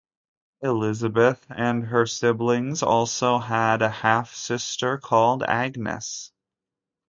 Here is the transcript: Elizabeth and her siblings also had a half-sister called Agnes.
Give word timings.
Elizabeth 0.63 1.45
and 1.51 1.83
her 1.85 2.07
siblings 2.07 2.81
also 2.81 3.37
had 3.37 3.83
a 3.83 3.89
half-sister 3.91 4.97
called 4.97 5.43
Agnes. 5.43 6.31